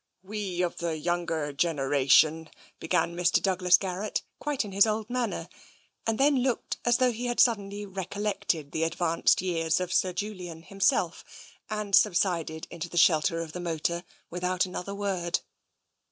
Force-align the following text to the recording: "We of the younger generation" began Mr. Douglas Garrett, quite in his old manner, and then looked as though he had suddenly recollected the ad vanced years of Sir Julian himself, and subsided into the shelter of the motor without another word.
"We 0.23 0.63
of 0.63 0.77
the 0.77 0.97
younger 0.97 1.53
generation" 1.53 2.49
began 2.79 3.15
Mr. 3.15 3.39
Douglas 3.39 3.77
Garrett, 3.77 4.23
quite 4.39 4.65
in 4.65 4.71
his 4.71 4.87
old 4.87 5.11
manner, 5.11 5.47
and 6.07 6.17
then 6.19 6.39
looked 6.41 6.77
as 6.83 6.97
though 6.97 7.11
he 7.11 7.27
had 7.27 7.39
suddenly 7.39 7.85
recollected 7.85 8.71
the 8.71 8.83
ad 8.83 8.93
vanced 8.97 9.41
years 9.41 9.79
of 9.79 9.93
Sir 9.93 10.11
Julian 10.11 10.63
himself, 10.63 11.23
and 11.69 11.93
subsided 11.93 12.65
into 12.71 12.89
the 12.89 12.97
shelter 12.97 13.41
of 13.41 13.51
the 13.53 13.59
motor 13.59 14.03
without 14.31 14.65
another 14.65 14.95
word. 14.95 15.41